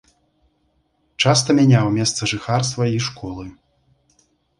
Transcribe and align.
Часта 1.25 1.49
мяняў 1.59 1.89
месца 1.97 2.29
жыхарства 2.31 2.83
і 2.95 3.03
школы. 3.09 3.45